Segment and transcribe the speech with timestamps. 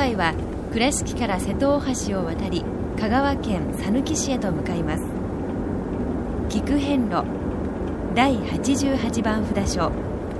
[0.00, 0.32] 回は
[0.72, 2.64] 倉敷から瀬戸大橋を渡り
[2.98, 5.04] 香川県さぬき市へと向かいます。
[6.48, 7.22] 菊遍路
[8.14, 9.92] 第88番札所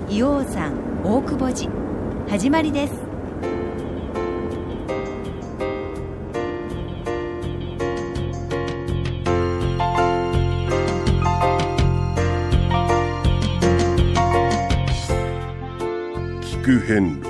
[0.09, 0.73] 硫黄山
[1.05, 1.71] 大久保寺。
[2.31, 2.95] 始まりです。
[16.65, 17.30] 菊遍路。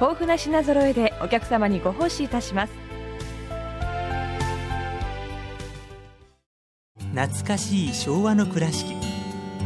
[0.00, 2.72] 豊富な品揃えでお客様にご奉仕いたします。
[7.14, 8.96] 懐かしい昭和の倉敷。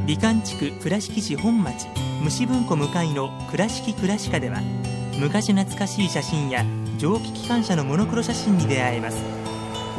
[0.07, 1.87] 美観地区倉敷市本町
[2.23, 4.61] 虫文庫向かいの「倉敷倉歯科」では
[5.19, 6.65] 昔懐かしい写真や
[6.99, 9.19] 蒸気機関車のモノクロ写真に出会えます。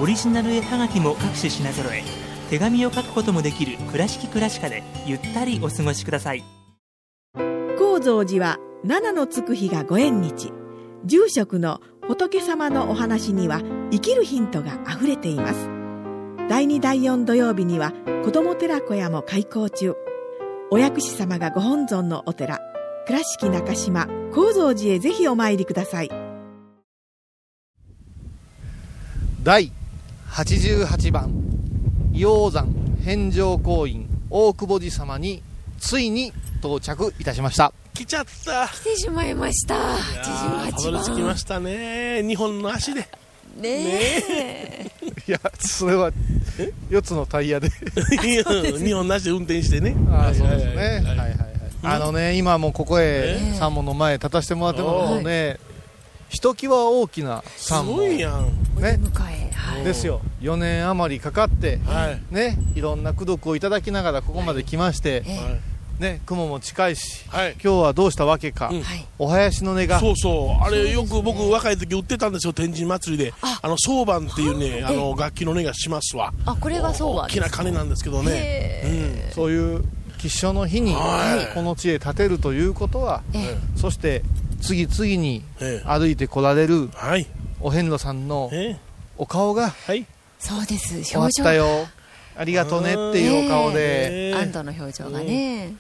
[0.02, 2.04] オリジナル絵はがきも各種品揃え
[2.50, 6.44] 手紙を書くこともできる「倉敷倉歯科」でゆったりお過ごしください。
[7.78, 10.54] 高蔵寺は七のつく日がご縁日。
[11.04, 15.70] 住職の仏様のお話には生きるヒントがあふれています。
[16.48, 17.92] 第2第4土曜日には
[18.24, 19.96] 子ども寺小屋も開校中。
[20.72, 22.62] お薬師様がご本尊のお寺。
[23.06, 26.10] 倉敷中島・高蔵寺へぜひお参りください。
[29.44, 29.74] 第
[30.30, 31.34] 88番。
[32.14, 32.70] 硫黄山
[33.04, 35.44] 返上行院大久保寺様に
[35.80, 36.32] ついに
[36.62, 37.74] 到着いたしました。
[38.00, 38.68] 来ちゃった。
[38.70, 39.76] 来てしまいました。
[39.76, 42.24] 88たどり番着きましたね。
[42.24, 43.02] 日本の足で。
[43.58, 43.68] ね
[44.30, 44.92] え。
[45.28, 46.10] いやそれは
[46.90, 47.70] 4つのタイヤで。
[48.80, 49.98] 日本の足で運転してね。
[50.10, 50.74] ああそうですね。
[50.74, 51.06] ははいい。
[51.08, 51.40] はいはい
[51.82, 53.56] あのね今もうここへえ。
[53.60, 55.58] 三門の前立たせてもらってもうね。
[56.30, 58.48] ひときわ大きなす三門ごいやん。
[58.80, 58.98] ね。
[59.84, 60.22] ですよ。
[60.42, 62.22] 4年余りかかってはい。
[62.34, 65.38] ねいろんな功徳をいただきながらここまで来ましてえ。
[65.38, 65.60] はい
[66.00, 67.52] ね雲も近いしはい。
[67.54, 68.70] 今日はどうしたわけか。
[68.70, 68.82] うん。
[68.82, 69.06] はい。
[69.20, 70.00] お囃子の音が。
[70.00, 70.64] そうそう。
[70.64, 73.34] あれよく僕若い時売ってたんですよ天神祭りで。
[73.42, 73.60] あ。
[73.62, 74.92] あの相番っていうねあ。
[74.92, 76.34] の楽器の音がしますわ。
[76.46, 78.32] あこれがそうは大きな鐘なんですけどね。
[78.34, 79.84] へそういう
[80.18, 81.54] 吉祥の日にはい。
[81.54, 83.58] この地へ建てるということはええ。
[83.78, 84.24] そして
[84.62, 85.88] 次々にええ。
[85.88, 87.28] 歩いてこられるはい。
[87.60, 88.78] お遍路さんのえ
[89.18, 90.06] お顔がはい。
[90.40, 91.04] そうです。
[91.04, 91.88] 終わっ表情たよ
[92.38, 94.30] ありがとねっていうお顔で。
[94.30, 94.34] ええ。
[94.36, 95.74] 安堵の表情がね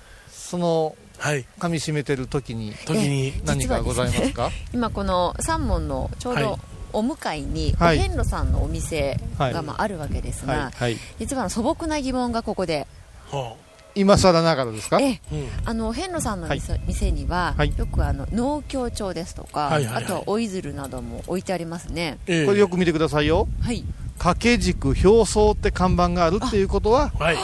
[0.49, 1.45] そのはい。
[1.59, 3.33] 噛み締めてる時に時に。
[3.45, 4.49] 何かございますか？
[4.73, 6.43] 今この三門のちょうはい。
[6.43, 6.59] ど
[6.91, 7.99] お向かいにおはい。
[7.99, 9.53] 遍路さんのお店はい。
[9.53, 10.97] がまああるわけですはいがはい。
[11.19, 12.87] 実は素朴な疑問がここで
[13.31, 13.55] は
[13.95, 14.99] 今更ながらですか？
[15.01, 15.47] えうん。
[15.65, 16.57] あのお遍路さんのはい。
[16.57, 17.73] 店,、店には、はい。
[17.77, 20.03] よくあの農協帳ですとか、はいはいはい。
[20.05, 22.17] あとは折り鶴なども置いてありますね。
[22.25, 22.45] ええ。
[22.45, 23.47] これよく見てくださいよ。
[23.61, 23.83] はい。
[24.17, 27.35] 掛け軸表層って看板があるっていうことははい。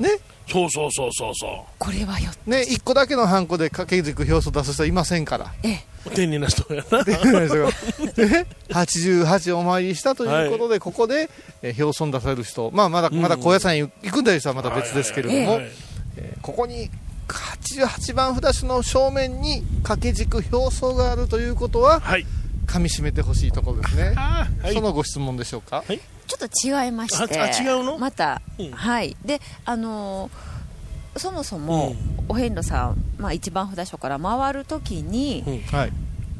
[0.00, 5.52] ねそうそうそうそうそこれはよね一個だけのハンコで掛け軸表層出す人はいませんから。
[5.62, 5.84] ええ。
[6.06, 7.02] う丁寧な人やな。
[7.02, 7.16] で
[8.68, 11.30] 88お参りしたということで、ここで、
[11.62, 15.46] えー表層出される人、まあ、まだまだ高野山へ行くんだいう人はまた別ですけれども、はい。
[15.46, 15.72] はいはい
[16.18, 16.90] えーここに
[17.26, 22.26] 88番札所の正面に掛け軸表層があるということははい
[22.74, 24.74] 噛み締めてほしいところですね、 はい。
[24.74, 26.00] そのご質問でしょうか、はい。
[26.26, 27.38] ちょっと違いまして。
[27.38, 27.98] ああ違うの？
[27.98, 28.70] また、うん。
[28.72, 29.16] はい。
[29.24, 30.54] であのー
[31.16, 31.94] そもそも、
[32.28, 35.60] お遍路さん、まあ、一番札所から回るときに、うん。
[35.60, 35.92] はい。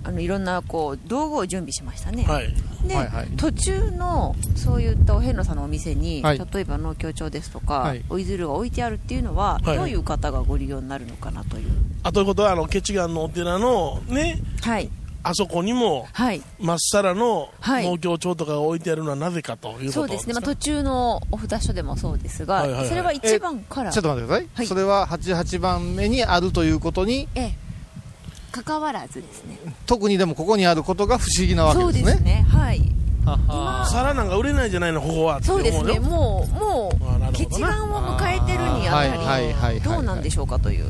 [0.03, 2.53] あのいろんなこう道具を準備しましたね、はい。
[2.87, 3.29] で、はいはい。
[3.37, 6.39] 途中のそういったお遍路さんのお店に、はい。
[6.39, 8.05] 例えば農協帳ですとか、はい。
[8.11, 9.77] おいずるが置いてあるっていうのは、はい。
[9.77, 11.71] どういう方がご利用になるのかなという。
[12.03, 14.91] あということはあのケチガンのお寺のねはい
[15.27, 16.43] あそこにもはい。
[16.61, 17.85] まっさらのはい。
[17.85, 22.89] 農協帳とかが置いてあるのはなぜかということそうですね、まあ、途中のお札所でもそうですが、はいはいはい。
[22.89, 23.91] それは1番から。
[23.91, 24.67] ちょっと待ってください、はい。
[24.67, 27.55] それは88番目にあるということにええ。
[28.53, 29.59] かかわらずですね。
[29.87, 32.13] 特にでもここにあることが不思議なわけそうですね。
[32.13, 32.73] ですねは。
[32.73, 32.83] い
[33.91, 35.01] 皿なんか売れないじゃないの？
[35.01, 35.39] ここは。
[35.39, 35.99] ってそうですね。
[35.99, 36.93] もうも
[37.31, 40.85] う決断を迎えてるにあたりどうなんでしょうかという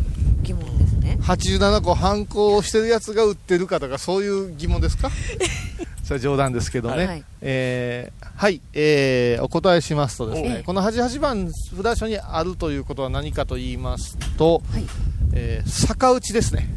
[1.24, 5.10] 87個反抗してるやつが売ってるかとかそういう疑問ですか？
[6.04, 7.24] それは冗談ですけどね、はい。
[7.40, 11.50] えーはい、えーお答えしますとですね、ええこの88番
[11.82, 14.84] 札所にあるということは何かと言いますと、はい。
[15.32, 16.68] えー逆打ちですね。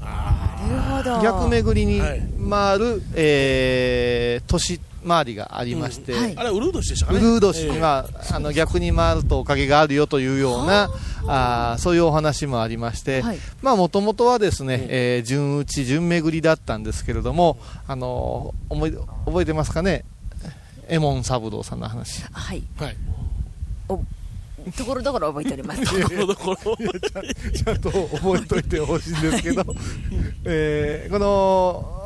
[0.00, 1.20] なるほど。
[1.22, 2.22] 逆巡りにはい。
[2.48, 6.36] 回る、えー年回りがありまして、はい。
[6.36, 10.90] あれウルード氏でしたかウねルード氏が、あの逆に回るとおかげがあるよというような
[11.26, 11.80] あー。
[11.80, 13.22] そういうお話もありまして、
[13.62, 18.92] もともとはですね、えー順打ち順巡りだったんですけれども、あのー思い
[19.26, 20.04] 覚えてますかね？
[20.84, 22.22] 右衛門三郎さんの話。
[22.32, 22.62] はい。
[22.76, 22.96] はい。
[24.76, 25.82] ところどころ覚えております。
[26.02, 26.76] ところどころ。
[27.50, 29.64] ちゃんと覚えといてほしいんですけど、
[30.44, 32.01] えーこの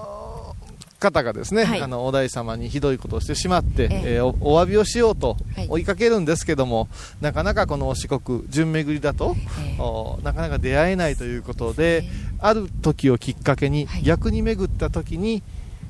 [0.98, 1.82] 方がですね、はい。
[1.82, 4.02] あのお大様にひどいことをしてしまって、ええ。
[4.14, 5.66] えーおお詫びをしようとはい。
[5.68, 6.88] 追いかけるんですけども、
[7.20, 9.80] なかなかこの四国順巡りだと、ええ。
[9.80, 12.08] おなかなか出会えないということで、え
[12.38, 14.02] ある時をきっかけに、はい。
[14.02, 15.42] 逆に巡った時に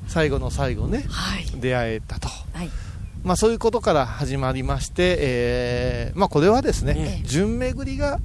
[0.07, 1.45] 最後の最後ねはい。
[1.59, 2.27] 出会えたと。
[2.53, 2.69] はい。
[3.23, 7.27] まあ、そういうことから始まりまして、えーまあ、これはですね、ええ。
[7.27, 8.19] 順巡りが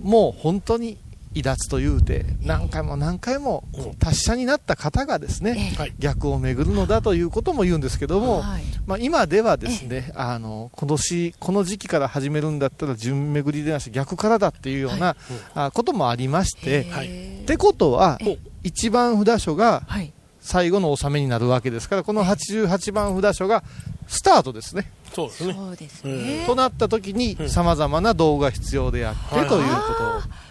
[0.00, 0.98] もう本当に
[1.34, 3.64] 離脱というて何回も何回も
[3.98, 8.62] 達者になった方がですね、逆を巡るのだということも言うんですけども、はい。
[8.86, 15.16] まあ、今ではですね、あの今年この時期から始めるんだったら順巡りでなし逆からだっていうような、
[15.54, 17.42] あこともありまして、はい。
[17.42, 18.38] ってことはええ。
[18.62, 20.12] 一番札所がはい。
[20.44, 23.64] 最後の納めになるわけですからこの88番札所が
[24.06, 24.90] スタートですね。
[25.14, 25.54] そうですね。
[25.54, 27.50] そうですえねとなった時にうん。
[27.50, 29.48] さまざまな道具が必要であって、はい。
[29.48, 29.72] というこ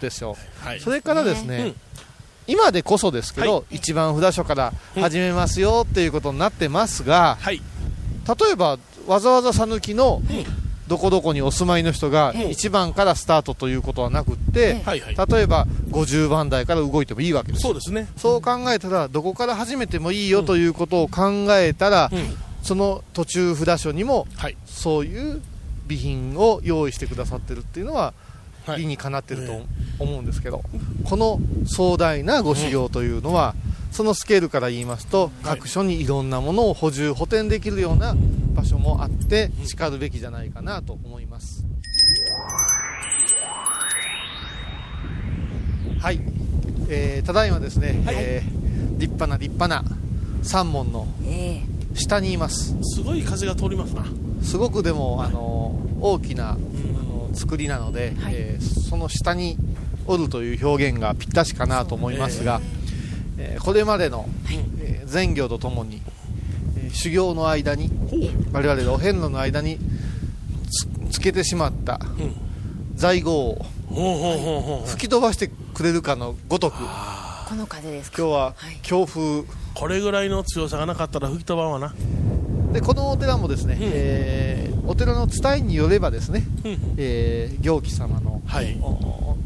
[0.00, 0.80] でしょう、はい。
[0.80, 1.74] それからですね、うん
[2.46, 7.62] 今でこそですけど、は一番札所から始めますよっていうことになってますが、はい。
[8.26, 10.20] 例えばわざわざ讃岐の
[10.86, 12.46] どこどこにお住まいの人がええ。
[12.48, 15.16] 1番からスタートということはなくって、はいはい。
[15.16, 17.62] 例えば50番台から動いてもいいわけです。
[17.62, 18.08] そうですね。
[18.18, 24.56] そう考えたらどこから始めてもいいよということを考えたら、うんその途中札所にもはい。
[24.64, 25.42] そういう
[25.86, 28.14] 備品を用意してくださってるっていうのは
[28.66, 28.80] はい。
[28.80, 29.64] 理にかなってるとえ
[29.98, 30.62] 思うんですけど、
[31.04, 33.54] この壮大なご修行というのは、
[33.92, 35.58] そのスケールから言いますと、はい。
[35.58, 38.16] 各所にいろんなものを補充補填できるような
[38.54, 41.62] 場所もあってしかるべきじゃないかなと思います。
[46.00, 46.20] はい、
[46.88, 48.64] えーただいまですね、えー
[48.98, 49.84] 立派な立派な
[50.42, 51.62] 三門のえ
[51.94, 52.74] 下にいます。
[52.82, 54.04] すごい風が通りますな。
[54.42, 58.34] すごくでも、あの大きな、あの作りなので、はい。
[58.36, 59.56] えーその下に
[60.06, 62.60] おるという表現がぴったしかなと思いますが、
[63.38, 63.64] えー。
[63.64, 64.28] これまでの、
[64.80, 66.02] えー善行とともに、
[66.76, 67.90] えー修行の間に
[68.52, 69.78] 我々のお遍路の間に
[71.08, 72.34] つつけてしまったうん。
[72.96, 73.66] 在庫を
[74.86, 76.76] 吹き飛ばしてくれるかのごとく
[77.48, 78.16] この風ですか？
[78.18, 78.78] 日ははい。
[78.82, 79.42] 強風
[79.74, 81.94] これぐらいの強さがなかったら吹き飛ばんわな。
[82.72, 86.94] でこのお寺もですね、えーお寺の伝えによればですね、うん。
[86.98, 88.78] えー行基様の、はい。
[88.82, 89.36] お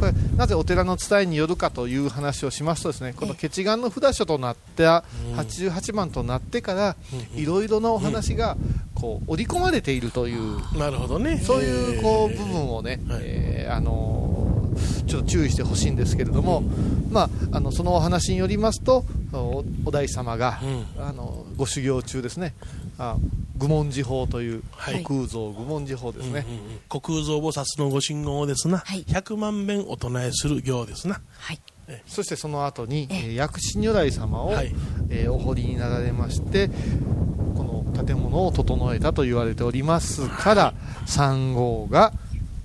[0.00, 5.04] これなぜお寺の伝えによるかという話をしますとですねこの決願の札所となった
[5.36, 6.96] 88番となってから
[7.36, 8.56] いろいろなお話が
[8.96, 11.38] こう織り込まれているというなるほどね。
[11.38, 12.44] そういうこうえー。
[12.44, 13.20] 部分をね、はい。
[13.22, 14.34] えーあのー
[15.06, 16.62] ちょっと注意してほしいんですけれども、
[17.10, 19.04] まあ、あのそのお話によりますと
[19.84, 20.60] おお大師様が、
[20.98, 22.54] うあのご修行中ですね。
[22.98, 23.16] あ
[23.56, 25.04] 愚問寺法という、はい。
[25.04, 26.80] 空蔵愚問寺法ですね、うんうんうん。
[26.90, 29.04] 虚空蔵菩薩のご神言をですな、はい。
[29.04, 31.20] 100万遍お唱えする行ですな。
[31.38, 31.60] はい。
[32.06, 33.16] そしてその後に、ええ。
[33.30, 34.74] ー薬師如来様を、はい。
[35.10, 36.70] えーお堀になられまして
[37.56, 40.74] この建物を整えたと言われておりますから
[41.06, 42.12] 3号が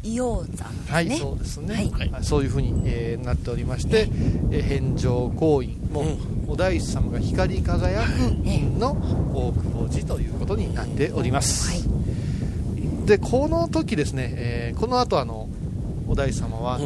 [0.03, 0.77] 硫黄山ね。
[0.87, 2.09] はい、そうですね、はい。
[2.11, 2.23] はい。
[2.23, 4.07] そういうふうに、えーなっておりまして、
[4.51, 8.07] えー返上行員も、お大師様が光り輝く
[8.45, 8.91] 院の
[9.33, 13.07] 大久保寺ということになっております、はい。
[13.07, 15.49] でこの時ですね、えーこの後あの
[16.07, 16.83] お大師様は、うん。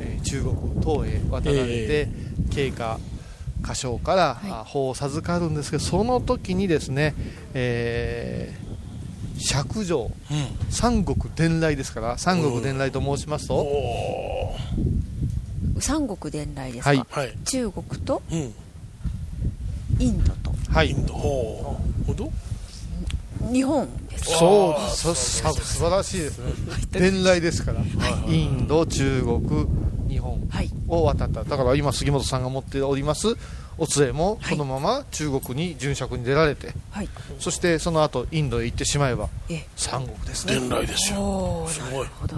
[0.00, 2.08] えー中国東へ渡られて、
[2.50, 2.98] 経過
[3.62, 4.50] 歌唱から、はい。
[4.50, 7.14] あ法を授かるんですけどその時にですね、
[7.54, 8.71] えー
[9.42, 10.70] 釈上うん。
[10.70, 13.66] 三国伝来ですから三国伝来と申しますと、
[15.80, 17.06] 三国伝来ですか、はい。
[17.10, 17.36] はい。
[17.44, 18.54] 中国とうん。
[19.98, 20.52] インドと。
[20.70, 20.90] はい。
[20.90, 21.12] インド。
[21.14, 21.78] ほ
[22.16, 22.30] ど？
[23.52, 23.88] 日本。
[24.08, 26.52] ですかそうそさ素晴らしいですね。
[26.92, 27.80] 伝来ですから、
[28.28, 29.66] インド中国
[30.08, 30.70] 日本はい。
[30.86, 31.44] を渡った。
[31.44, 33.36] だから今杉本さんが持っております
[33.82, 37.08] お杖もこのまま中国に殉職に出られて、はい。
[37.40, 40.54] そしてその後インドへ行ってしまえばえ三国ですね。
[40.54, 41.66] 伝来ですよ。
[41.68, 41.92] すごい。
[41.98, 42.36] なるほど。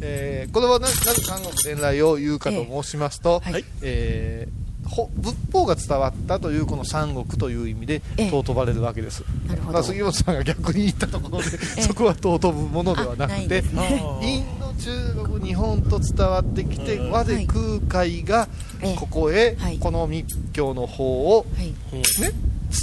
[0.00, 3.64] えーこれはななぜ三国伝来を言うかと申しますと、はい。
[3.82, 8.30] えーほ仏法が伝わったというこの三国という意味でええ。
[8.30, 9.74] 尊ばれるわけです、なるほど。
[9.74, 14.02] まあ、杉本さんが逆に言ったところでえそこは尊ぶものではなくてね。
[14.22, 17.10] インド中国日本と伝わってきてうん。
[17.10, 18.48] 和で空海が
[18.82, 18.96] ええ。
[18.96, 19.78] ここへはい。
[19.78, 21.66] この密教の方をはい。
[21.68, 22.32] ね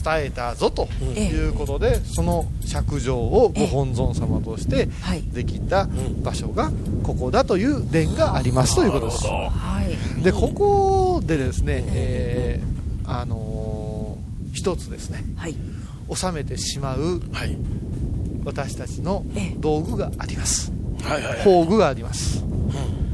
[0.06, 1.27] 伝えたぞとええ。
[1.30, 5.22] いうことでその釈上をご本尊様としてはい。
[5.24, 5.88] できた
[6.24, 6.72] 場所が
[7.04, 9.25] ここだという伝がありますということです。
[9.27, 9.82] は
[10.20, 10.24] い。
[10.24, 15.56] でここでですね、えーあのー一つですねはい。
[16.13, 17.56] 収めてしまうはい。
[18.44, 19.56] 私たちのええ。
[19.60, 20.72] 道具があります
[21.04, 22.44] 宝具があります。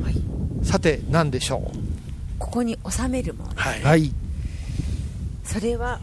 [0.04, 0.66] はい。
[0.66, 1.72] さて何でしょ
[2.40, 3.52] ここに収めるもの。
[3.56, 3.82] はい。
[3.82, 4.12] うはい。
[5.44, 6.00] それは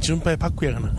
[0.00, 0.92] 順配パックやがな。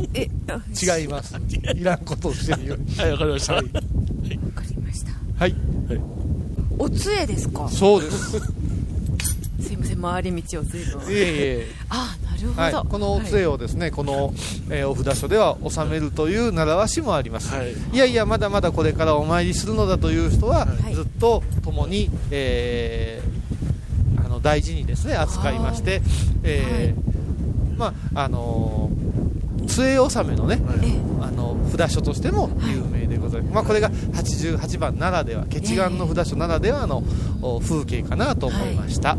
[1.00, 1.34] 違います。
[1.76, 2.96] いらんことをしてるように。
[2.96, 3.54] はいわかりました。
[3.54, 3.64] はい。
[3.64, 5.10] わかりました。
[5.38, 5.54] はい。
[6.78, 7.68] お杖ですか？
[7.68, 8.30] そうです。
[9.60, 11.66] すいません回り道を随分いえいえ。
[11.90, 12.16] あ
[12.48, 14.32] はい、このお杖をですね、この、
[14.70, 17.72] えーお札所では納めるという習わしもあります、はい。
[17.92, 20.94] い、やいやまだまだこれからお参りするのだという人は、はい。
[20.94, 23.40] ずっと共に、えー
[24.24, 26.02] あの大事にですね扱いまして、
[26.42, 29.10] えーまああのー
[29.66, 37.02] 杖納めのね、えあの札所としても有名でございます、まあ、これが88番ならでは決願の札所ならではの
[37.42, 39.16] お風景かなと思いました、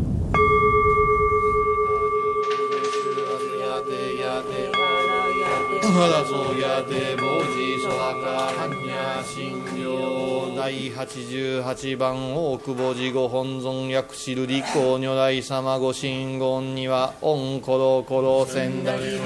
[10.56, 19.20] 第88番大久保寺ご本尊薬師瑠璃光如来様ご神言にはオンコロコロセンダリ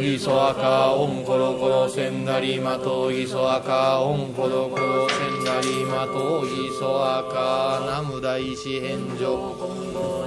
[0.00, 9.56] ギソアカオンコロコロセンダリマトギソアカオンコロコロセンダリマトギソアカナム大師返上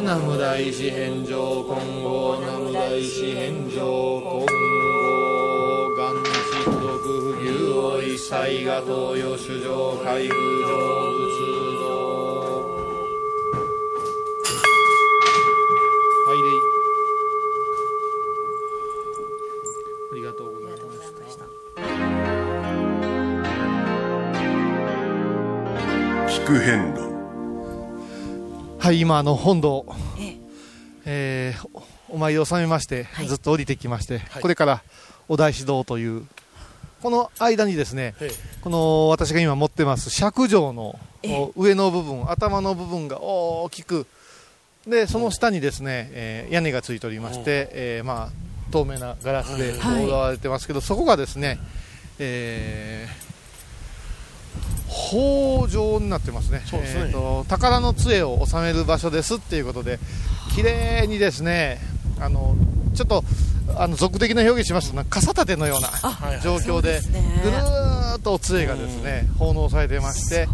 [0.03, 4.74] ナム大師返上今後ナム大師返上今後
[8.47, 10.35] 東洋主上上仏
[20.11, 20.93] ありがとうございま
[21.27, 21.45] した
[26.29, 27.01] 聞く遍路
[28.77, 29.87] はい今あの本堂。
[31.07, 31.55] ええ。
[31.57, 31.83] ーお
[32.15, 33.27] お参りを収めまして、はい。
[33.27, 34.41] ずっと降りてきまして、はい。
[34.43, 34.83] これから
[35.27, 36.27] お大師堂という
[37.01, 40.99] この間にですねえこの私が今持ってます釈上の
[41.55, 44.07] 上の部分頭の部分が大きく
[44.87, 50.05] でその下にですね、えー屋根がついておりまして、えーまあ、透明なガラスではい。
[50.05, 51.57] 覆われてますけど、そこがですね、
[52.19, 56.61] えー、宝場になってますね。
[56.65, 57.05] そうですね。
[57.05, 59.99] えーと宝の杖を収める場所ですっていうことで
[60.53, 61.79] 綺麗にですね
[62.19, 62.55] あの
[62.93, 63.23] ちょっと
[63.77, 67.01] あの俗的な表現しますと傘立てのような状況で
[67.43, 70.47] ぐるーっとお杖がですね奉納されてまして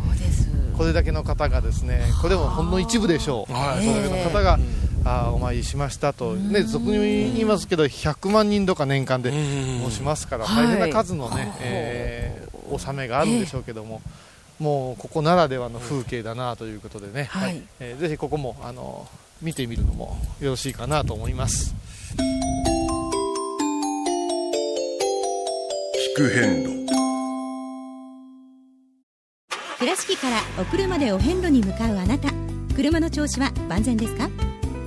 [0.78, 4.58] これだけの方がですねこれでもほんの一部でしょう、はいそれだけの方が、
[5.04, 6.98] あーお参りしましたと、ね、俗に
[7.34, 10.66] 言いますけど100万人とか年間でうん申しますから、はい。
[10.68, 14.02] 大変な数のね、えー納めがあるんでしょうけども、
[14.58, 17.62] もうここならではの風景だなということでね、はい。
[17.82, 19.08] えーぜひここもあの
[19.42, 21.76] 見てみるのもよろしいかなと思います。
[26.12, 26.70] 聞く遍路。
[29.80, 32.30] 倉敷からお車でお遍路に向かうあなた。
[32.76, 34.30] 車の調子は万全ですか？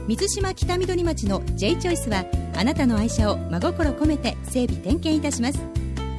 [0.07, 2.27] 水島北緑町の J チョイスは
[2.57, 5.61] あなたの愛車を真心込めて整備点検いたします。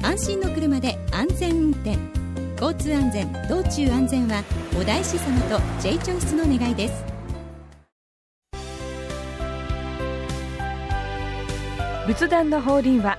[0.02, 1.96] 安心の車で安全運転。
[2.60, 4.42] 交通安全道中安全は
[4.76, 7.04] お大師様と J チョイスの願いです。
[12.08, 13.18] 仏壇の法輪は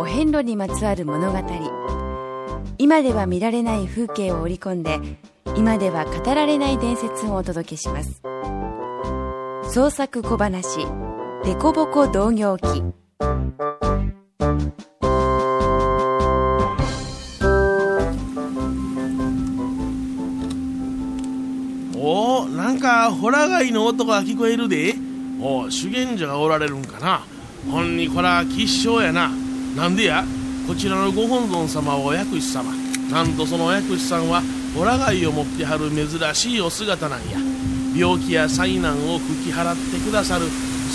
[0.00, 1.38] お遍路にまつわる物語。
[2.78, 4.98] 今では見られない風景を織り込んで
[5.54, 8.22] 今では語られない伝説をお届けします。
[9.72, 10.84] 創作小話
[11.44, 12.82] 「デコボコ同業記」
[21.96, 24.94] おおなんかホラ貝の音が聞こえるで。
[25.42, 27.22] おお修験者がおられるんかな。
[27.68, 29.30] ほんにこら吉祥やな。
[29.76, 30.24] なんでや？
[30.66, 32.72] こちらのご本尊様はお薬師様。
[33.10, 34.42] なんとそのお薬師さんは
[34.74, 37.38] ホラ貝を持ってはる珍しいお姿なんや。
[37.96, 40.46] 病気や災難を吹き払ってくださる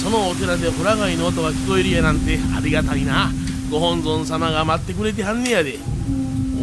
[0.01, 3.31] そのお寺でホラ貝の音が聞こえるやなんてありがたいな。
[3.69, 5.77] ご本尊様が待ってくれてはんねやで。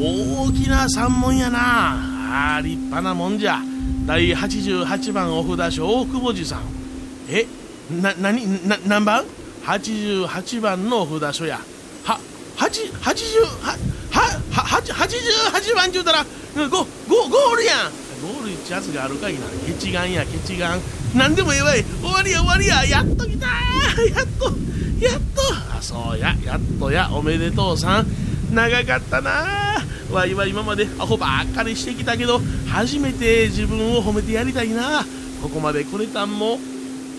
[0.00, 2.56] 大きな山門やな。
[2.56, 3.60] あ立派なもんじゃ。
[4.06, 6.62] 第88番お札所大久保寺さん。
[7.28, 7.46] え？
[8.00, 9.24] な何な何番？
[9.64, 11.60] ?88 番の札所や。
[12.04, 12.18] は
[12.56, 13.76] 8 80は
[14.10, 16.84] はは88番ちゅうたらゴゴ
[17.28, 17.92] ゴールやん。
[18.22, 19.40] ゴールっちやつがあるかいな。
[19.66, 20.80] ケチガンやケチガン
[21.14, 21.84] 何でもええわい。
[21.84, 22.84] 終わりや終わりや。
[22.84, 23.52] やっと来たや
[24.22, 24.46] っと
[25.00, 25.76] やっと。
[25.76, 26.34] あそうや。
[26.44, 27.10] やっとや。
[27.12, 28.06] おめでとうさん。
[28.52, 29.78] 長かったな
[30.10, 32.38] わいは今までアホばっかりしてきたけど
[32.68, 35.04] 初めて自分を褒めてやりたいな。
[35.42, 36.58] ここまで来れたんも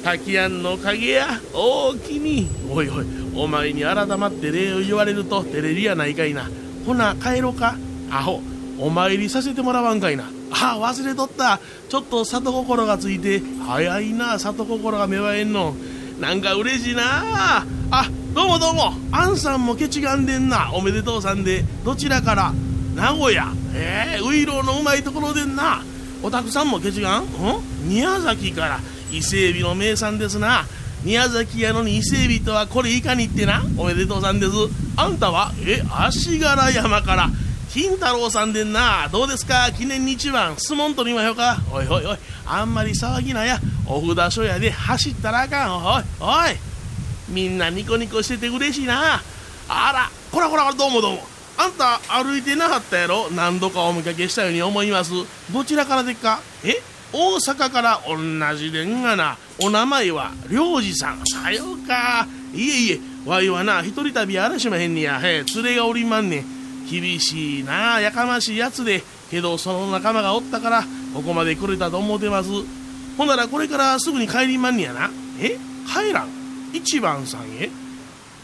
[0.03, 2.49] 滝庵の影や大きに。
[2.69, 3.05] おいおい
[3.35, 6.49] お前に改まって礼を言われると照れるやないかいな。
[6.85, 7.75] ほな帰ろか。
[8.11, 8.41] アホ
[8.77, 10.25] お参りさせてもらわんかいな。
[10.51, 11.59] あ忘れとった。
[11.89, 15.73] ちょっと里心がついて早いな里心が芽生えんの。
[16.19, 17.65] なんか嬉しいな。
[17.91, 18.93] あどうもどうも。
[19.11, 20.71] あんさんもケチがんでんな。
[20.73, 21.63] おめでとうさんで。
[21.85, 22.53] どちらから？
[22.95, 23.51] 名古屋。
[23.73, 25.81] ええー、ウイローのうまいところでんな。
[26.21, 27.23] おたくさんもケチがん？
[27.23, 27.27] ん？
[27.87, 28.79] 宮崎から。
[29.13, 30.65] 伊勢海老の名産ですな。
[31.03, 33.63] 宮崎やのに伊勢海老とはこれいかにってな。
[33.77, 34.51] おめでとうさんです。
[34.97, 37.29] あんたはえ足柄山から。
[37.69, 39.09] 金太郎さんでんな。
[39.11, 39.71] どうですか？
[39.71, 40.55] 記念に一番。
[40.57, 41.57] 相撲取りましょうか。
[41.71, 42.17] おいおいおい。
[42.45, 43.59] あんまり騒ぎなや。
[43.85, 44.71] お札所やで。
[44.71, 45.85] 走ったらあかん。
[45.85, 46.55] おいおい。
[47.29, 49.21] みんなニコニコしてて嬉しいな。
[49.69, 51.23] あらこらこらどうもどうも。
[51.57, 53.29] あんた歩いてなかったやろ？
[53.29, 55.11] 何度かお見かけしたように思います。
[55.51, 56.41] どちらからでっか？
[56.63, 56.81] え？
[57.13, 61.21] 大阪から同じでんがなお名前は良二さん。
[61.27, 62.27] さようか。
[62.53, 65.19] いえいえわいはな一人旅やらしまへんねや。
[65.19, 66.45] へ連れがおりまんねん。
[66.89, 69.03] 厳しいなやかましいやつで。
[69.29, 72.49] けどその仲間がおったからここまで来れたと思うてます。
[73.17, 75.09] ほんならこれからすぐに帰りまんねやな。
[75.39, 76.29] え帰らん？
[76.73, 77.69] 一番さんへ？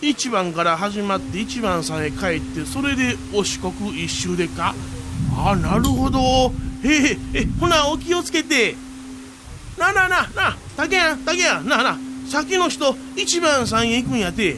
[0.02, 4.76] 一番から始まって一番さんへ帰ってそれでお四国一周でか？
[5.36, 6.52] あなるほど。
[6.84, 8.76] へええほなお気をつけて。
[9.78, 11.68] ななななあ竹やん竹やん。
[11.68, 11.98] なな
[12.30, 14.58] 先の人一番さんへ行くんやて。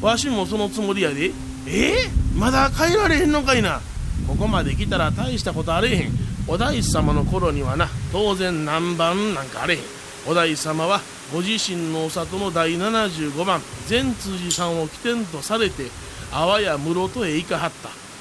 [0.00, 1.30] わしもそのつもりやで。
[1.66, 1.94] え？
[2.36, 3.80] ー、まだ帰られへんのかいな。
[4.26, 6.12] ここまで来たら大したことあれへん。
[6.46, 9.80] お大師様の頃にはな当然何番なんかあれへん。
[10.26, 11.00] お大師様は
[11.32, 15.84] ご自身のお里の第75番善通寺さんを起点とされて
[16.32, 17.72] 阿波や室戸へ行かはっ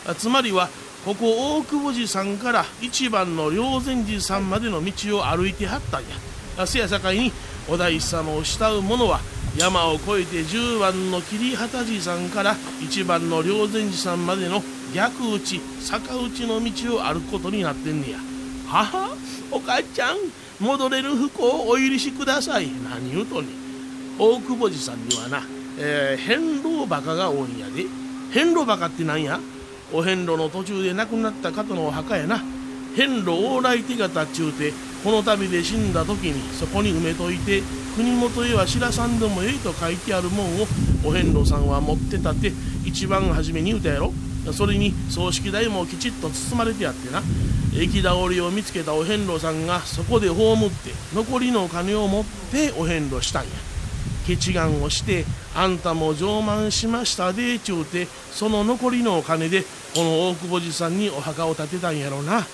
[0.05, 0.15] た。
[0.15, 0.69] つまりは
[1.05, 6.01] ここ大久保寺さんから一番の霊山寺さんまでの道を歩いてはったん
[6.57, 6.65] や。
[6.65, 7.31] せやさかいに
[7.67, 9.19] お大師様を慕う者は
[9.57, 14.61] 山を越えて10番の桐畑寺さんから1番の霊山寺さんまでの
[14.95, 18.17] 逆打ち坂打ちの道を歩くことになってんねや。
[18.67, 19.15] はは
[19.51, 20.15] お母ちゃん
[20.61, 22.67] 戻れる不幸をお許しください。
[22.89, 23.49] 何言うとね
[24.17, 25.43] 大久保寺さんにはな、
[25.77, 27.87] えー、変老バカが多いんやで。
[28.31, 29.37] 変老バカってなんや？
[29.93, 32.41] お遍路の途中で亡くなった方のお墓やな。
[32.95, 34.71] 遍路往来手形っちゅうて
[35.03, 37.63] この旅で死んだ時にそこに埋めといて
[37.95, 40.67] 国元へは知らさんでもええと書いてあるもんを
[41.03, 42.51] お遍路さんは持ってたって
[42.85, 44.13] 一番初めに言うたやろ。
[44.51, 47.21] それに葬式代もきちっと包まれてやってな。
[47.75, 53.49] 駅倒りを見つけたお遍路さんがそこで葬って残りのお金を持ってお遍路したんや。
[54.25, 62.45] ケチガンをしてあんたも上満しましたでちゅうてその残りのお金でこの大久保寺さんにお墓を建てたんやろな。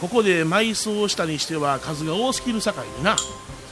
[0.00, 3.16] ここで埋葬したにしては数が多すぎるさかいにな。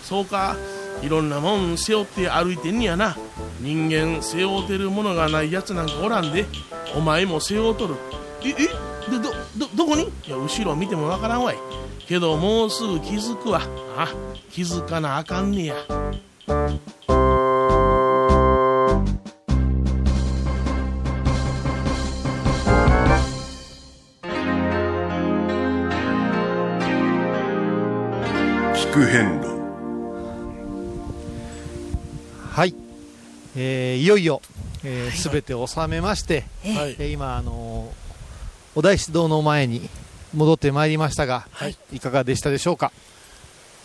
[0.02, 0.56] そうか
[1.02, 3.16] いろんなもん背負って歩いてんやな。
[3.61, 6.44] 人間背負うてるものがないやつなんかおらんで
[6.94, 7.94] お前も背負うとる。
[8.44, 8.54] ええ
[9.11, 10.04] でどどどこに？
[10.04, 11.56] いや後ろ見てもわからんわい。
[12.06, 13.62] けどもうすぐ気づくわ。
[13.96, 14.08] あ
[14.50, 15.74] 気づかなあかんねや。
[32.50, 32.74] はい、
[33.56, 34.42] えー、いよいよ
[34.84, 38.08] えー、全て収めまして、はいえー今、あのー
[38.76, 39.88] お大師堂の前に
[40.34, 41.76] 戻ってまいりましたが、はい。
[41.92, 42.92] いかがでしたでしょうか？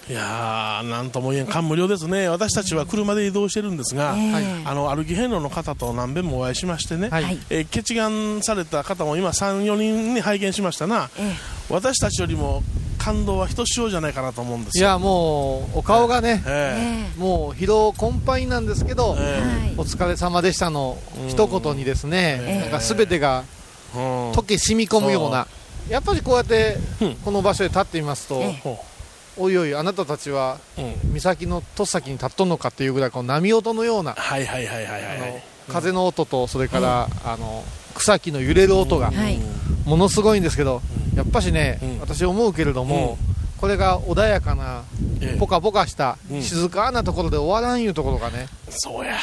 [0.08, 4.64] いやー、なんとも言えん感無量ですね、私たちは車で移動してるんですが、ええ。
[4.66, 7.24] あの歩き遍路の方と何遍もお会いしましてね、はい。
[7.24, 11.34] はいえー決願された方も今、3、4人に拝見しましたな、え。
[11.70, 12.62] 私たちよりも
[13.04, 14.88] 感動はひとしおじゃないかなと思うんですよ。
[14.88, 17.20] いや、もう、お顔がね、ええ。
[17.20, 19.74] もう疲労困憊なんですけど、えはい。
[19.78, 22.60] お疲れ様でしたの一言にですね、ええ。
[22.62, 23.44] なんか全てが
[23.94, 24.32] うん。
[24.32, 25.48] 溶け染み込むような、
[25.90, 27.16] やっぱりこうやってうん。
[27.16, 28.42] この場所で立ってみますと、
[29.38, 31.14] おいおい、あなたたちはううん。
[31.14, 35.44] 岬のとっさきに立っとんのかっていうぐらい、この波音のような、はいはいはいはいはいあのはい。
[35.68, 39.40] 風の音と、それから、あの草木の揺れる音がはい。
[39.86, 40.82] ものすごいんですけど、
[41.16, 42.00] やっぱしね、うん。
[42.00, 43.18] 私思うけれども、
[43.58, 44.84] これが穏やかな、
[45.22, 45.40] ええ。
[45.40, 46.42] ポカポカした、うん。
[46.42, 49.18] 静かなところで終わらんいうところがね、そうや。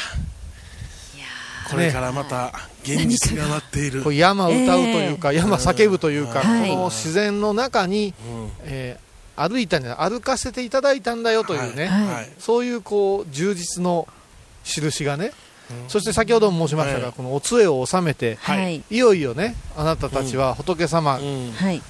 [1.69, 2.51] これからまた
[2.83, 4.01] 現実が待っている。
[4.03, 6.69] こう山歌うというか、山叫ぶというか、はい。
[6.69, 8.51] この自然の中に、うん。
[8.65, 12.07] えー歩いたんじゃ歩かせていただいたんだよというね、はい。
[12.15, 12.29] はい。
[12.37, 14.07] そういうこう充実の
[14.63, 15.31] 印がね、うん
[15.87, 18.83] そして先ほども申しましたが、はいこのお杖を収めて、はい。
[18.89, 21.19] よいよね、あなたたちは仏様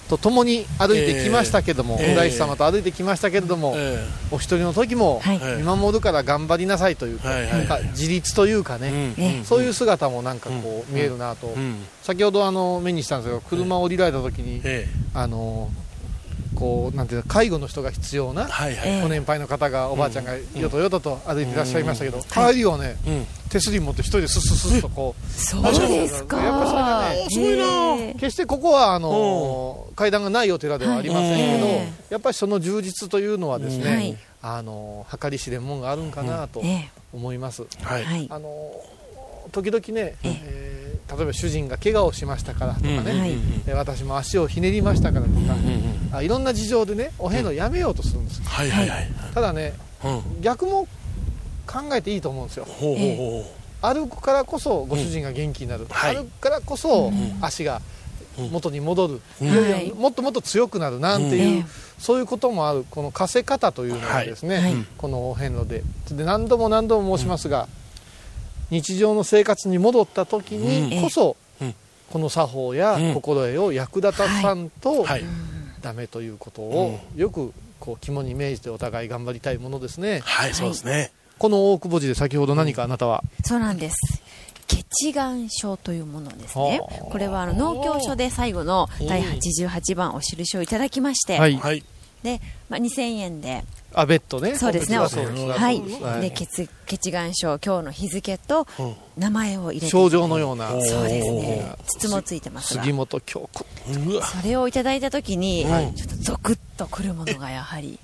[0.09, 2.13] と共に歩いてきましたけども、ええ。
[2.13, 5.21] お大師様と歩いてきましたけれども、えお一人の時も
[5.57, 14.87] 見守るから頑張りなさいというか、なんか自立というかえね、そういう姿もなんかこう見えるなと、うん先ほどあの目にしたんですが、車を降りられた時に、え。
[15.13, 15.69] あの
[16.61, 18.89] こうなんていうの介護の人が必要なえはいはい。
[18.89, 22.21] ええご年配の方がおばあちゃんがよとよとと歩いていらっしゃいましたけど、ん。
[22.21, 23.25] 帰りはねうん。
[23.49, 25.63] 手すり持って一人でスッスッスッとこうそう。
[25.63, 26.37] ですか。
[26.37, 27.65] やっぱそれがねすごいな。
[27.95, 28.13] ええ。
[28.13, 31.67] 決してここはあの階段がないお寺ではありませんけど、
[32.11, 34.17] やっぱりその充実というのはですね、はい。
[34.43, 37.63] あの計り知れんもんがあるんかなとえ思います。
[37.81, 38.27] はい。
[38.29, 38.71] あの
[39.51, 40.39] 時々ね、え。
[40.43, 40.80] えー
[41.15, 45.55] 例えば主人が怪我をしましたからとかね、うん私も足をひねりましたからとか、
[46.13, 48.45] うんいろんな事情でねお遍路やめようとするんですよ。
[48.45, 49.09] はいはいはい。
[49.33, 50.41] ただねうん。
[50.41, 50.87] 逆も
[51.67, 52.67] 考えていいと思うんですよ。
[53.81, 56.15] 歩くからこそご主人が元気になる、はい。
[56.15, 57.81] 歩くからこそん足が
[58.39, 58.49] うん。
[58.49, 59.21] 元に戻る、
[59.95, 61.65] もっともっと強くなるなんていう、ええ
[61.99, 62.83] そういうこともある。
[62.89, 65.83] この稼せ方というのはですね、このお遍路で。
[66.09, 67.67] で何度も何度も申しますが、
[68.71, 71.75] 日常の生活に戻った時にこそ、うん。
[72.09, 73.13] この作法やうん。
[73.13, 75.03] 心得を役立たさんと、う。
[75.03, 75.23] はい。
[75.81, 80.21] ダメということをよくこう肝に銘じてお互い頑張りたいものですね。
[80.23, 81.11] はい、そうですね。
[81.37, 83.95] この大久保寺で先ほど何かあなたは、そうなんです。
[84.67, 86.79] 血眼書というものですね。
[86.79, 87.03] はあ。
[87.05, 91.57] これはあの農協書で最後の第88番お印をいただきまして、はい。
[91.57, 91.83] はい。
[92.23, 94.55] で、まあ、2000円であベッドね。
[94.55, 94.97] そうですね。
[94.97, 95.79] はい。
[96.01, 99.87] はいで、血、血眼書、今日の日付とうん名前を入れて。
[99.87, 101.75] 症状のようなおそうですね。
[101.85, 102.93] 筒もついてますが杉。
[102.93, 103.65] 本京子。
[104.23, 107.99] それをいただいたときに、はいちょっとゾクッとくるものがやはり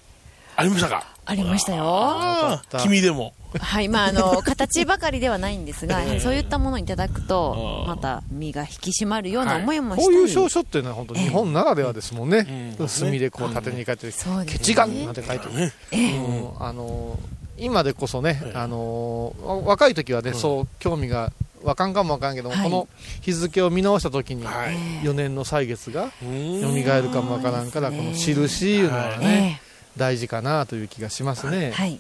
[0.57, 1.03] ありましたか？
[1.25, 2.61] ありましたよ。
[2.81, 3.33] 君でも。
[3.59, 3.89] はい。
[3.89, 10.17] まあ、あの、形ばかりではないんですが、 そういったものをいただくとまた身が引き締まるような思いもしたこうり。
[10.19, 12.75] いう証書っていうのは本当日本ならではですもんね。
[12.79, 14.11] うん墨でこう縦に書いてる。
[14.13, 15.53] そうですね血眼なんて書いてる。
[15.53, 15.73] ね。
[15.93, 17.17] うんあの
[17.59, 21.31] 今でこそね、あのわ若い時はね、そう興味が
[21.63, 22.87] わかんかもわかんけども、はいこの
[23.21, 24.75] 日付を見直した時に、はい。
[25.03, 29.61] 4年の歳月がうん蘇るかもわからんから、この印いうのはえね、
[29.97, 31.67] 大事かなという気がしますね。
[31.67, 31.99] えはい。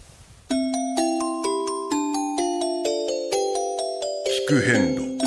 [4.47, 5.17] 聞く遍路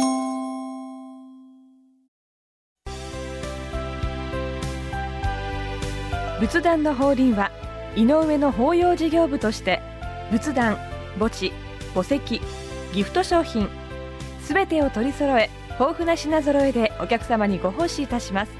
[6.40, 7.50] 仏壇の法輪は
[7.96, 9.82] 井上の法要事業部として
[10.30, 10.78] 仏壇
[11.18, 11.52] 墓地
[11.94, 12.40] 墓石
[12.94, 13.68] ギフト商品
[14.42, 18.59] すべてを取り揃え豊富な品揃えでお客様にご奉仕いたします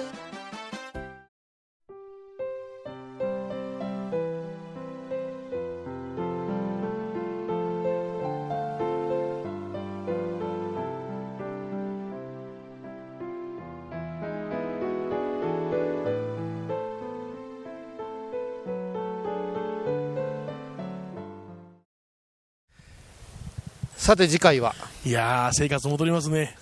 [24.01, 24.73] さて次回は。
[25.05, 26.57] いやー生活戻りますね。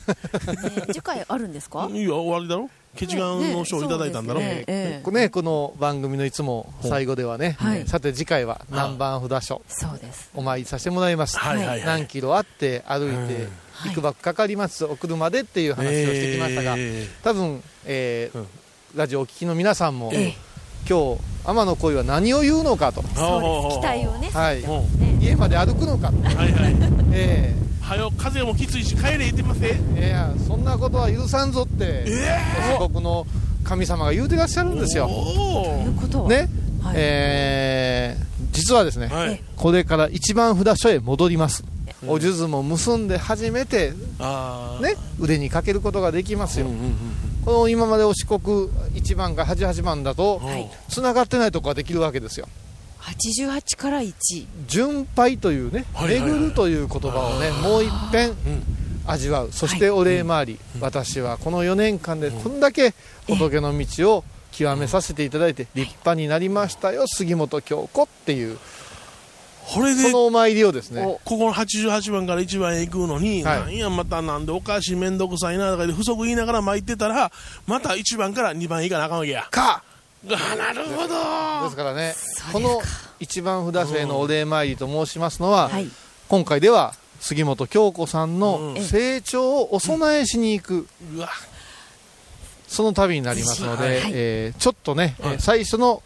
[0.91, 1.88] 次回あるんですか？
[1.93, 2.69] いいよ終わりだろ？
[2.97, 5.12] ケチガンの賞をいただいたんだろ、ねええ。
[5.12, 7.88] ね、この番組のいつも最後ではね、はい。
[7.88, 9.62] さて次回は南蛮札所。
[9.69, 10.30] そうです。
[10.36, 11.84] お参りさせてもらいます、はいはいはい。
[11.86, 13.47] 何キロあって歩いて
[13.89, 14.84] いくばくかかります。
[14.84, 18.45] お車でっていう話をしてきましたが、え多分、えー
[18.95, 20.36] ラジオをお聞きの皆さんも、ええ。
[20.89, 23.80] 今日天の恋は何を言うのかと、そうです。
[23.80, 24.60] 期待をねはい。
[24.62, 24.65] う
[25.29, 26.11] ん家まで歩くのか。
[26.11, 26.75] と、はいはい。
[27.13, 32.05] えはよ風もきついし帰れ言ってますねえいやそんなことは許さんぞって、
[32.77, 33.25] 四国の
[33.63, 35.07] 神様が言うてらっしゃるんですよ。
[35.07, 36.49] おということはね、
[36.83, 36.95] はい。
[36.97, 39.41] えー実はですね、はい。
[39.55, 41.63] これから一番札所へ戻ります、
[42.07, 46.95] お数珠も結んで初めて、ね、腕にかけることができますよ、うんうんうん
[47.45, 48.67] この今までお四国
[48.99, 50.69] 1番か88番だとはい。
[50.89, 52.47] つながってないとこができるわけですよ
[53.01, 54.13] 88から1
[54.67, 56.31] 巡拝というね、はいはいはい。
[56.31, 58.33] 巡るという言葉をねもう一遍
[59.07, 59.51] 味わう。
[59.51, 62.93] そしてお礼参り、私はこの4年間でこんだけ
[63.27, 68.57] 仏の道を極めさせていただいて立派になりましたよ杉本京子っていう
[69.71, 73.59] これでそのお参りをですねここの88番から1番へ行くのに、はい。
[73.59, 77.31] なんやまたなんでおかしい面倒くさいなとかで不足言いながら参ってたら
[77.67, 79.47] また1番から2番へ行かなあかんわけや。
[79.51, 79.83] か
[80.27, 81.63] あなるほど。
[81.65, 82.13] ですからね
[82.51, 82.82] この
[83.19, 85.88] 一番札所へのお礼参りと申しますのは、はい。
[86.27, 88.82] 今回では杉本京子さんのうん。
[88.82, 91.29] 成長をお供えしに行く、うわ。
[92.67, 94.12] その旅になりますので、はい。
[94.13, 96.03] えーちょっとね、えーはい最初の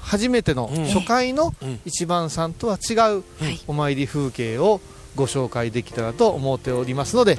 [0.00, 0.84] 初めてのうん。
[0.86, 1.80] 初回のうん。
[1.84, 3.60] 一番さんとは違うはい。
[3.68, 4.80] お参り風景を
[5.14, 7.38] ご紹介できたらと思っておりますので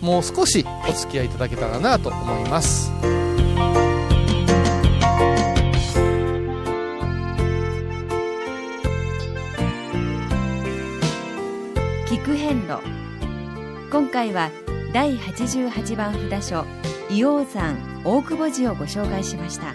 [0.00, 3.31] もう少しお付き合いいただけたらなと思います。
[12.52, 12.82] 菊遍路。
[13.90, 14.50] 今回は
[14.92, 16.66] 第88番札所
[17.08, 19.74] 硫黄山大久保寺をご紹介しました。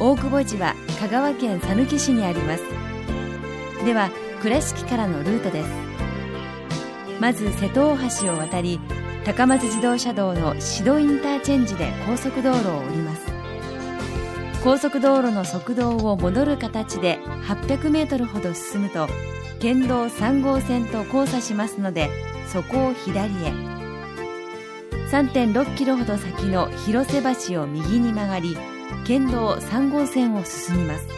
[0.00, 2.64] 大久保寺は香川県さぬき市にあります。
[3.84, 4.10] では
[4.42, 5.70] 倉敷からのルートです。
[7.20, 8.80] まず瀬戸大橋を渡り
[9.24, 13.22] 高松自動車道の指導インターチェンジで高速道路を降ります。
[14.64, 19.06] 高速道路の側道を戻る形で800メートルほど進むと
[19.64, 22.10] 県道3号線と交差しますので
[22.46, 23.50] そこを左へ。
[25.10, 28.58] 3.6キロほど先の広瀬橋を右に曲がり
[29.06, 31.08] 県道3号線を進みます。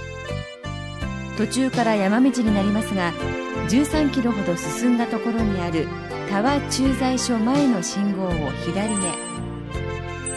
[1.37, 3.12] 途中から山道になりますが
[3.68, 5.88] 13キロほど進んだところにある
[6.30, 8.30] 多和駐在所前の信号を
[8.64, 8.96] 左へ。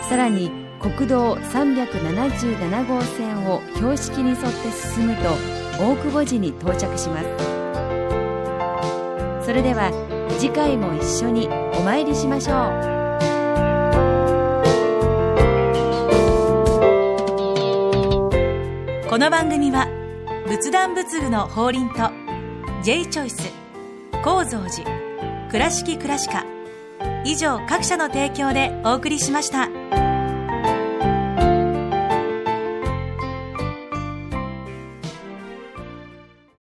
[0.10, 0.50] さらに
[0.82, 4.50] 国道377号線を標識に沿って
[4.96, 5.30] 進むと
[5.80, 7.49] 大久保寺に到着します。
[9.50, 9.90] それでは
[10.38, 12.56] 次回も一緒にお参りしましょう
[19.10, 19.88] この番組は
[20.48, 22.12] 仏壇仏具の法輪と
[22.84, 23.52] J チョイス
[24.24, 24.88] 構造寺
[25.50, 26.46] 倉敷倉歯科
[27.26, 29.79] 以上各社の提供でお送りしました。